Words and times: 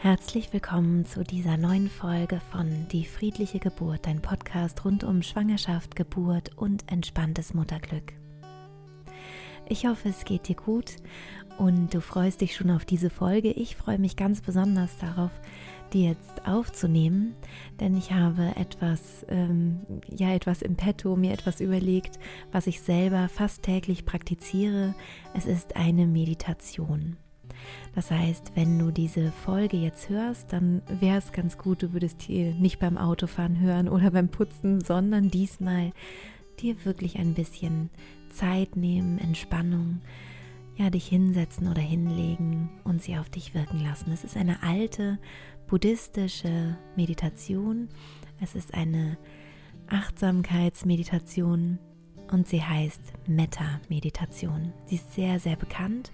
Herzlich 0.00 0.52
willkommen 0.52 1.04
zu 1.04 1.24
dieser 1.24 1.56
neuen 1.56 1.90
Folge 1.90 2.40
von 2.52 2.86
Die 2.92 3.04
friedliche 3.04 3.58
Geburt, 3.58 4.06
dein 4.06 4.22
Podcast 4.22 4.84
rund 4.84 5.02
um 5.02 5.24
Schwangerschaft, 5.24 5.96
Geburt 5.96 6.52
und 6.54 6.84
entspanntes 6.86 7.52
Mutterglück. 7.52 8.12
Ich 9.68 9.86
hoffe, 9.86 10.10
es 10.10 10.24
geht 10.24 10.46
dir 10.46 10.54
gut 10.54 10.94
und 11.58 11.92
du 11.92 12.00
freust 12.00 12.42
dich 12.42 12.54
schon 12.54 12.70
auf 12.70 12.84
diese 12.84 13.10
Folge. 13.10 13.50
Ich 13.50 13.74
freue 13.74 13.98
mich 13.98 14.14
ganz 14.14 14.40
besonders 14.40 14.96
darauf, 14.98 15.32
die 15.92 16.04
jetzt 16.04 16.46
aufzunehmen, 16.46 17.34
denn 17.80 17.96
ich 17.96 18.12
habe 18.12 18.54
etwas, 18.54 19.26
ähm, 19.28 19.80
ja, 20.16 20.32
etwas 20.32 20.62
im 20.62 20.76
Petto, 20.76 21.16
mir 21.16 21.32
etwas 21.32 21.60
überlegt, 21.60 22.20
was 22.52 22.68
ich 22.68 22.82
selber 22.82 23.28
fast 23.28 23.64
täglich 23.64 24.06
praktiziere. 24.06 24.94
Es 25.34 25.44
ist 25.44 25.74
eine 25.74 26.06
Meditation. 26.06 27.16
Das 27.94 28.10
heißt, 28.10 28.52
wenn 28.54 28.78
du 28.78 28.90
diese 28.90 29.32
Folge 29.32 29.76
jetzt 29.76 30.08
hörst, 30.08 30.52
dann 30.52 30.82
wäre 31.00 31.18
es 31.18 31.32
ganz 31.32 31.58
gut, 31.58 31.82
du 31.82 31.92
würdest 31.92 32.22
hier 32.22 32.54
nicht 32.54 32.78
beim 32.78 32.98
Autofahren 32.98 33.60
hören 33.60 33.88
oder 33.88 34.10
beim 34.10 34.28
Putzen, 34.28 34.80
sondern 34.80 35.30
diesmal 35.30 35.92
dir 36.60 36.84
wirklich 36.84 37.18
ein 37.18 37.34
bisschen 37.34 37.90
Zeit 38.30 38.76
nehmen, 38.76 39.18
Entspannung, 39.18 40.00
ja, 40.76 40.90
dich 40.90 41.06
hinsetzen 41.06 41.68
oder 41.68 41.82
hinlegen 41.82 42.70
und 42.84 43.02
sie 43.02 43.16
auf 43.18 43.28
dich 43.30 43.54
wirken 43.54 43.80
lassen. 43.80 44.12
Es 44.12 44.22
ist 44.24 44.36
eine 44.36 44.62
alte 44.62 45.18
buddhistische 45.66 46.76
Meditation. 46.96 47.88
Es 48.40 48.54
ist 48.54 48.74
eine 48.74 49.18
Achtsamkeitsmeditation 49.88 51.78
und 52.30 52.46
sie 52.46 52.62
heißt 52.62 53.00
Metta-Meditation. 53.26 54.72
Sie 54.86 54.96
ist 54.96 55.14
sehr, 55.14 55.40
sehr 55.40 55.56
bekannt 55.56 56.12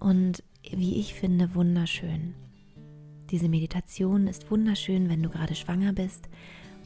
und 0.00 0.42
wie 0.72 0.98
ich 0.98 1.14
finde, 1.14 1.54
wunderschön. 1.54 2.34
Diese 3.30 3.48
Meditation 3.48 4.26
ist 4.26 4.50
wunderschön, 4.50 5.08
wenn 5.08 5.22
du 5.22 5.28
gerade 5.28 5.54
schwanger 5.54 5.92
bist 5.92 6.28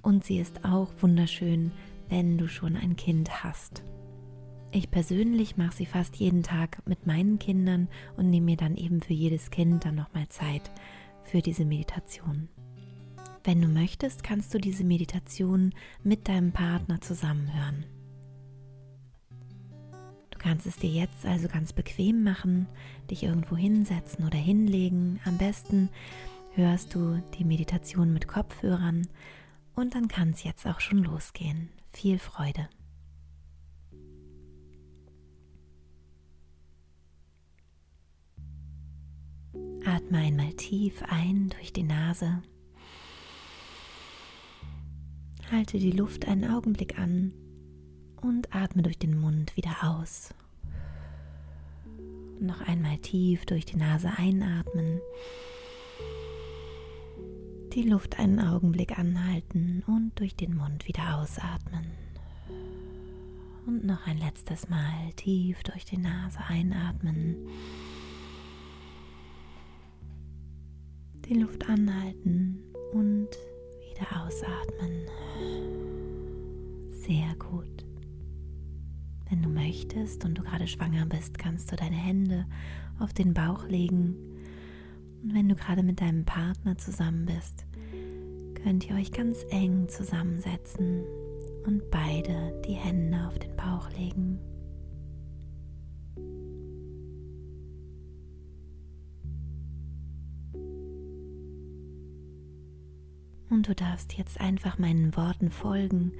und 0.02 0.24
sie 0.24 0.38
ist 0.38 0.64
auch 0.64 0.88
wunderschön, 1.00 1.72
wenn 2.08 2.38
du 2.38 2.48
schon 2.48 2.76
ein 2.76 2.96
Kind 2.96 3.44
hast. 3.44 3.82
Ich 4.72 4.90
persönlich 4.90 5.56
mache 5.56 5.76
sie 5.76 5.86
fast 5.86 6.16
jeden 6.16 6.42
Tag 6.42 6.80
mit 6.86 7.06
meinen 7.06 7.38
Kindern 7.38 7.88
und 8.16 8.30
nehme 8.30 8.46
mir 8.46 8.56
dann 8.56 8.76
eben 8.76 9.00
für 9.00 9.12
jedes 9.12 9.50
Kind 9.50 9.84
dann 9.84 9.96
nochmal 9.96 10.28
Zeit 10.28 10.70
für 11.24 11.42
diese 11.42 11.64
Meditation. 11.64 12.48
Wenn 13.44 13.60
du 13.60 13.68
möchtest, 13.68 14.22
kannst 14.22 14.54
du 14.54 14.58
diese 14.58 14.84
Meditation 14.84 15.74
mit 16.02 16.28
deinem 16.28 16.52
Partner 16.52 17.00
zusammenhören 17.00 17.84
kannst 20.40 20.66
es 20.66 20.76
dir 20.76 20.90
jetzt 20.90 21.24
also 21.24 21.46
ganz 21.46 21.72
bequem 21.72 22.24
machen, 22.24 22.66
dich 23.10 23.22
irgendwo 23.22 23.56
hinsetzen 23.56 24.26
oder 24.26 24.38
hinlegen. 24.38 25.20
Am 25.24 25.38
besten 25.38 25.90
hörst 26.54 26.94
du 26.94 27.22
die 27.38 27.44
Meditation 27.44 28.12
mit 28.12 28.26
Kopfhörern 28.26 29.06
und 29.76 29.94
dann 29.94 30.08
kann 30.08 30.30
es 30.30 30.42
jetzt 30.42 30.66
auch 30.66 30.80
schon 30.80 30.98
losgehen. 30.98 31.68
Viel 31.92 32.18
Freude. 32.18 32.68
Atme 39.84 40.18
einmal 40.18 40.52
tief 40.54 41.02
ein 41.08 41.50
durch 41.50 41.72
die 41.72 41.82
Nase. 41.82 42.42
Halte 45.50 45.78
die 45.78 45.92
Luft 45.92 46.28
einen 46.28 46.50
Augenblick 46.50 46.98
an 46.98 47.32
und 48.22 48.54
atme 48.54 48.82
durch 48.82 48.98
den 48.98 49.18
Mund 49.18 49.56
wieder 49.56 49.76
aus. 49.82 50.34
Noch 52.40 52.60
einmal 52.62 52.98
tief 52.98 53.44
durch 53.44 53.66
die 53.66 53.76
Nase 53.76 54.10
einatmen. 54.16 55.00
Die 57.74 57.82
Luft 57.82 58.18
einen 58.18 58.40
Augenblick 58.40 58.98
anhalten 58.98 59.84
und 59.86 60.12
durch 60.18 60.34
den 60.34 60.56
Mund 60.56 60.88
wieder 60.88 61.18
ausatmen. 61.18 61.84
Und 63.66 63.84
noch 63.84 64.06
ein 64.06 64.18
letztes 64.18 64.68
Mal 64.68 65.12
tief 65.16 65.62
durch 65.62 65.84
die 65.84 65.98
Nase 65.98 66.38
einatmen. 66.48 67.36
Die 71.26 71.34
Luft 71.34 71.68
anhalten 71.68 72.58
und 72.92 73.28
wieder 73.90 74.24
ausatmen. 74.24 75.06
Sehr 76.90 77.34
gut. 77.38 77.89
Wenn 79.30 79.42
du 79.42 79.48
möchtest 79.48 80.24
und 80.24 80.34
du 80.34 80.42
gerade 80.42 80.66
schwanger 80.66 81.06
bist, 81.06 81.38
kannst 81.38 81.70
du 81.70 81.76
deine 81.76 81.94
Hände 81.94 82.46
auf 82.98 83.12
den 83.12 83.32
Bauch 83.32 83.64
legen. 83.68 84.16
Und 85.22 85.34
wenn 85.34 85.48
du 85.48 85.54
gerade 85.54 85.84
mit 85.84 86.00
deinem 86.00 86.24
Partner 86.24 86.76
zusammen 86.76 87.26
bist, 87.26 87.64
könnt 88.56 88.90
ihr 88.90 88.96
euch 88.96 89.12
ganz 89.12 89.46
eng 89.50 89.88
zusammensetzen 89.88 91.04
und 91.64 91.90
beide 91.92 92.60
die 92.66 92.74
Hände 92.74 93.28
auf 93.28 93.38
den 93.38 93.54
Bauch 93.54 93.88
legen. 93.92 94.40
Und 103.48 103.68
du 103.68 103.76
darfst 103.76 104.14
jetzt 104.14 104.40
einfach 104.40 104.78
meinen 104.78 105.14
Worten 105.16 105.50
folgen 105.50 106.12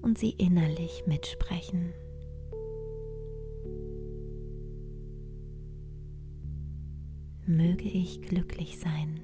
und 0.00 0.16
sie 0.16 0.30
innerlich 0.30 1.04
mitsprechen. 1.06 1.92
Möge 7.56 7.88
ich 7.88 8.22
glücklich 8.22 8.78
sein. 8.78 9.20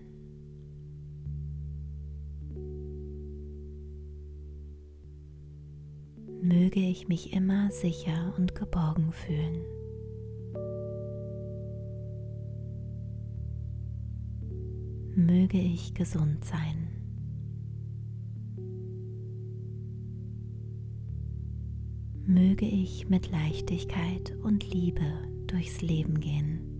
Möge 6.42 6.80
ich 6.80 7.08
mich 7.08 7.32
immer 7.32 7.70
sicher 7.70 8.34
und 8.36 8.54
geborgen 8.54 9.12
fühlen. 9.12 9.62
Möge 15.16 15.58
ich 15.58 15.94
gesund 15.94 16.44
sein. 16.44 16.88
Möge 22.24 22.66
ich 22.66 23.08
mit 23.08 23.30
Leichtigkeit 23.30 24.36
und 24.42 24.70
Liebe 24.72 25.00
durchs 25.46 25.80
Leben 25.80 26.20
gehen. 26.20 26.77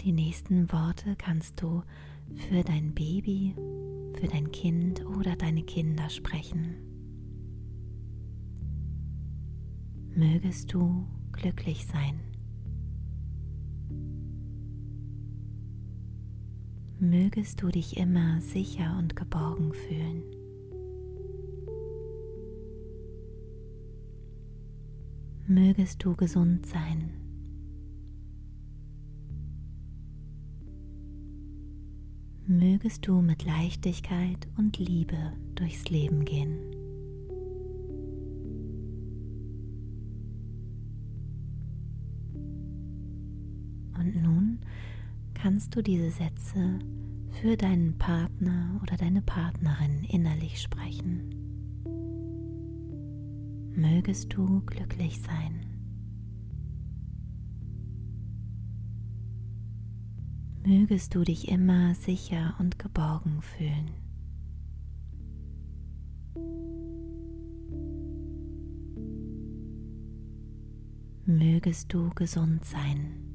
Die 0.00 0.12
nächsten 0.12 0.70
Worte 0.70 1.16
kannst 1.16 1.60
du 1.60 1.82
für 2.34 2.62
dein 2.62 2.94
Baby, 2.94 3.54
für 4.18 4.28
dein 4.28 4.52
Kind 4.52 5.04
oder 5.04 5.34
deine 5.34 5.62
Kinder 5.64 6.08
sprechen. 6.08 6.76
Mögest 10.14 10.72
du 10.72 11.04
glücklich 11.32 11.86
sein. 11.86 12.20
Mögest 17.00 17.60
du 17.62 17.68
dich 17.68 17.96
immer 17.96 18.40
sicher 18.40 18.96
und 18.98 19.16
geborgen 19.16 19.72
fühlen. 19.72 20.22
Mögest 25.46 26.04
du 26.04 26.14
gesund 26.14 26.66
sein. 26.66 27.27
Mögest 32.48 33.06
du 33.06 33.20
mit 33.20 33.44
Leichtigkeit 33.44 34.48
und 34.56 34.78
Liebe 34.78 35.34
durchs 35.54 35.90
Leben 35.90 36.24
gehen. 36.24 36.56
Und 43.98 44.22
nun 44.22 44.60
kannst 45.34 45.76
du 45.76 45.82
diese 45.82 46.10
Sätze 46.10 46.78
für 47.40 47.56
deinen 47.56 47.98
Partner 47.98 48.80
oder 48.82 48.96
deine 48.96 49.20
Partnerin 49.20 50.04
innerlich 50.08 50.62
sprechen. 50.62 51.34
Mögest 53.74 54.32
du 54.32 54.62
glücklich 54.62 55.20
sein. 55.20 55.67
Mögest 60.64 61.14
du 61.14 61.24
dich 61.24 61.48
immer 61.48 61.94
sicher 61.94 62.54
und 62.58 62.78
geborgen 62.78 63.42
fühlen. 63.42 63.90
Mögest 71.24 71.92
du 71.92 72.10
gesund 72.14 72.64
sein. 72.64 73.28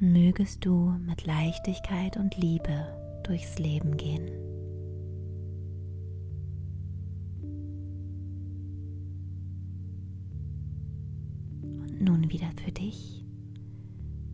Mögest 0.00 0.64
du 0.64 0.90
mit 1.06 1.26
Leichtigkeit 1.26 2.16
und 2.16 2.36
Liebe 2.36 2.86
durchs 3.24 3.58
Leben 3.58 3.96
gehen. 3.96 4.47
Und 11.80 12.00
nun 12.00 12.30
wieder 12.30 12.50
für 12.64 12.72
dich. 12.72 13.24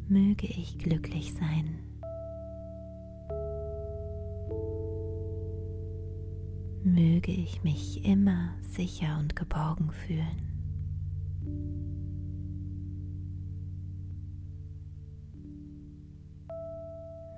Möge 0.08 0.46
ich 0.46 0.78
glücklich 0.78 1.34
sein. 1.34 1.78
Möge 6.82 7.32
ich 7.32 7.64
mich 7.64 8.04
immer 8.04 8.54
sicher 8.60 9.19
und 9.19 9.34
geborgen 9.34 9.90
fühlen. 9.90 10.54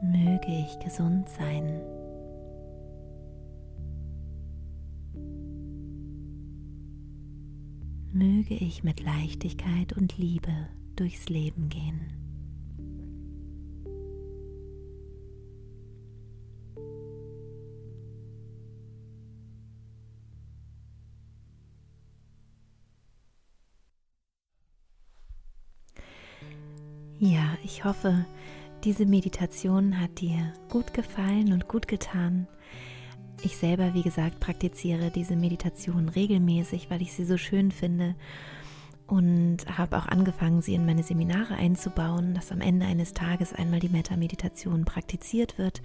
möge 0.07 0.49
ich 0.49 0.79
gesund 0.79 1.29
sein. 1.29 1.81
Möge 8.49 8.65
ich 8.65 8.85
mit 8.85 9.01
Leichtigkeit 9.01 9.93
und 9.95 10.19
Liebe 10.19 10.69
durchs 10.95 11.29
Leben 11.29 11.69
gehen. 11.69 12.13
Ja, 27.19 27.59
ich 27.65 27.85
hoffe, 27.85 28.27
diese 28.85 29.07
Meditation 29.07 30.01
hat 30.01 30.21
dir 30.21 30.53
gut 30.69 30.95
gefallen 30.95 31.53
und 31.53 31.67
gut 31.67 31.89
getan. 31.89 32.47
Ich 33.43 33.57
selber, 33.57 33.95
wie 33.95 34.03
gesagt, 34.03 34.41
praktiziere 34.41 35.11
diese 35.11 35.37
Meditation 35.37 36.09
regelmäßig, 36.09 36.91
weil 36.91 37.03
ich 37.03 37.13
sie 37.13 37.25
so 37.25 37.37
schön 37.37 37.71
finde 37.71 38.15
und 39.07 39.59
habe 39.79 39.99
auch 39.99 40.07
angefangen, 40.07 40.63
sie 40.63 40.75
in 40.75 40.87
meine 40.87 41.03
Seminare 41.03 41.55
einzubauen, 41.55 42.35
dass 42.35 42.51
am 42.51 42.61
Ende 42.61 42.87
eines 42.87 43.13
Tages 43.13 43.53
einmal 43.53 43.79
die 43.79 43.89
Metta-Meditation 43.89 44.85
praktiziert 44.85 45.59
wird. 45.59 45.81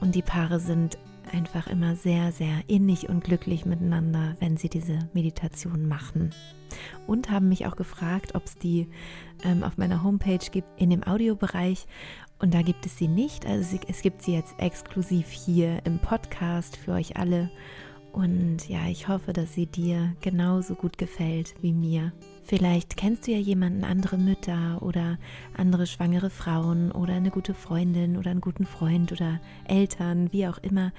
Und 0.00 0.14
die 0.14 0.22
Paare 0.22 0.58
sind 0.58 0.98
einfach 1.34 1.66
immer 1.66 1.96
sehr, 1.96 2.32
sehr 2.32 2.62
innig 2.68 3.08
und 3.08 3.24
glücklich 3.24 3.66
miteinander, 3.66 4.36
wenn 4.40 4.56
sie 4.56 4.68
diese 4.68 4.98
Meditation 5.12 5.86
machen. 5.88 6.30
Und 7.06 7.30
haben 7.30 7.48
mich 7.48 7.66
auch 7.66 7.76
gefragt, 7.76 8.34
ob 8.34 8.44
es 8.46 8.56
die 8.56 8.88
ähm, 9.42 9.62
auf 9.62 9.76
meiner 9.76 10.02
Homepage 10.02 10.50
gibt 10.50 10.68
in 10.80 10.90
dem 10.90 11.02
Audiobereich. 11.02 11.86
Und 12.38 12.54
da 12.54 12.62
gibt 12.62 12.86
es 12.86 12.98
sie 12.98 13.08
nicht. 13.08 13.46
Also 13.46 13.70
sie, 13.70 13.80
es 13.88 14.02
gibt 14.02 14.22
sie 14.22 14.34
jetzt 14.34 14.54
exklusiv 14.58 15.28
hier 15.28 15.84
im 15.84 15.98
Podcast 15.98 16.76
für 16.76 16.92
euch 16.92 17.16
alle. 17.16 17.50
Und 18.12 18.68
ja, 18.68 18.86
ich 18.88 19.08
hoffe, 19.08 19.32
dass 19.32 19.54
sie 19.54 19.66
dir 19.66 20.14
genauso 20.20 20.76
gut 20.76 20.98
gefällt 20.98 21.54
wie 21.62 21.72
mir. 21.72 22.12
Vielleicht 22.46 22.98
kennst 22.98 23.26
du 23.26 23.32
ja 23.32 23.38
jemanden, 23.38 23.84
andere 23.84 24.18
Mütter 24.18 24.82
oder 24.82 25.18
andere 25.56 25.86
schwangere 25.86 26.28
Frauen 26.28 26.92
oder 26.92 27.14
eine 27.14 27.30
gute 27.30 27.54
Freundin 27.54 28.18
oder 28.18 28.30
einen 28.30 28.42
guten 28.42 28.66
Freund 28.66 29.12
oder 29.12 29.40
Eltern, 29.66 30.30
wie 30.30 30.46
auch 30.46 30.58
immer, 30.58 30.92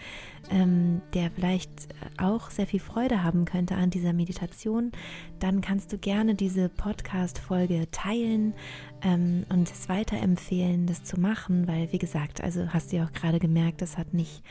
ähm, 0.49 1.01
der 1.13 1.29
vielleicht 1.29 1.69
auch 2.17 2.49
sehr 2.49 2.65
viel 2.65 2.79
Freude 2.79 3.23
haben 3.23 3.45
könnte 3.45 3.75
an 3.75 3.91
dieser 3.91 4.11
Meditation. 4.11 4.91
Dann 5.39 5.61
kannst 5.61 5.93
du 5.93 5.99
gerne 5.99 6.33
diese 6.33 6.67
Podcast-Folge 6.67 7.91
teilen 7.91 8.55
ähm, 9.03 9.45
und 9.49 9.69
es 9.69 9.87
weiterempfehlen, 9.87 10.87
das 10.87 11.03
zu 11.03 11.19
machen, 11.19 11.67
weil, 11.67 11.91
wie 11.91 11.99
gesagt, 11.99 12.41
also 12.41 12.73
hast 12.73 12.91
du 12.91 12.97
ja 12.97 13.05
auch 13.05 13.13
gerade 13.13 13.37
gemerkt, 13.37 13.83
das 13.83 13.99
hat 13.99 14.15
nicht 14.15 14.41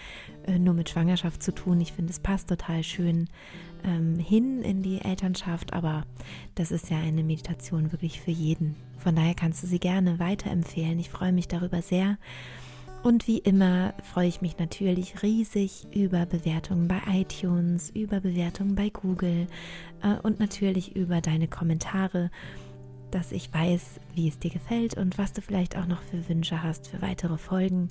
äh, 0.46 0.60
nur 0.60 0.74
mit 0.74 0.90
Schwangerschaft 0.90 1.42
zu 1.42 1.52
tun. 1.52 1.80
Ich 1.80 1.92
finde, 1.92 2.12
es 2.12 2.20
passt 2.20 2.50
total 2.50 2.84
schön 2.84 3.28
ähm, 3.84 4.18
hin 4.18 4.62
in 4.62 4.82
die 4.82 5.00
Elternschaft, 5.00 5.72
aber 5.72 6.04
das 6.54 6.70
ist 6.70 6.90
ja 6.90 6.98
eine 6.98 7.22
Meditation 7.22 7.92
wirklich 7.92 8.20
für 8.20 8.30
jeden. 8.30 8.76
Von 8.98 9.16
daher 9.16 9.34
kannst 9.34 9.62
du 9.62 9.66
sie 9.66 9.78
gerne 9.78 10.18
weiterempfehlen. 10.18 10.98
Ich 10.98 11.10
freue 11.10 11.32
mich 11.32 11.48
darüber 11.48 11.82
sehr. 11.82 12.16
Und 13.02 13.28
wie 13.28 13.36
immer 13.36 13.92
freue 14.02 14.28
ich 14.28 14.40
mich 14.40 14.58
natürlich 14.58 15.22
riesig 15.22 15.86
über 15.94 16.24
Bewertungen 16.24 16.88
bei 16.88 17.02
iTunes, 17.10 17.90
über 17.90 18.20
Bewertungen 18.20 18.74
bei 18.74 18.88
Google 18.88 19.46
äh, 20.02 20.14
und 20.22 20.40
natürlich 20.40 20.96
über 20.96 21.20
deine 21.20 21.46
Kommentare, 21.46 22.30
dass 23.10 23.30
ich 23.30 23.52
weiß, 23.52 24.00
wie 24.14 24.26
es 24.26 24.38
dir 24.38 24.50
gefällt 24.50 24.96
und 24.96 25.18
was 25.18 25.34
du 25.34 25.42
vielleicht 25.42 25.76
auch 25.76 25.86
noch 25.86 26.00
für 26.02 26.26
Wünsche 26.30 26.62
hast 26.62 26.88
für 26.88 27.02
weitere 27.02 27.36
Folgen. 27.36 27.90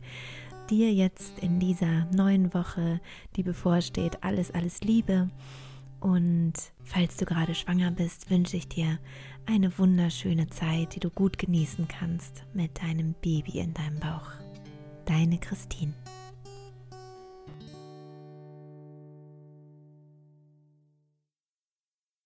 Dir 0.71 0.91
jetzt 0.91 1.37
in 1.39 1.59
dieser 1.59 2.05
neuen 2.05 2.51
Woche, 2.55 2.99
die 3.35 3.43
bevorsteht, 3.43 4.17
alles, 4.23 4.49
alles 4.49 4.81
Liebe. 4.81 5.29
Und 6.03 6.53
falls 6.83 7.15
du 7.15 7.23
gerade 7.23 7.55
schwanger 7.55 7.89
bist, 7.89 8.29
wünsche 8.29 8.57
ich 8.57 8.67
dir 8.67 8.99
eine 9.45 9.77
wunderschöne 9.77 10.49
Zeit, 10.49 10.95
die 10.95 10.99
du 10.99 11.09
gut 11.09 11.37
genießen 11.37 11.87
kannst 11.87 12.43
mit 12.53 12.83
deinem 12.83 13.13
Baby 13.21 13.59
in 13.59 13.73
deinem 13.73 14.01
Bauch. 14.01 14.29
Deine 15.05 15.37
Christine. 15.37 15.93